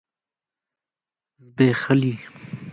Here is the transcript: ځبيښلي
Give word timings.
ځبيښلي 1.43 2.15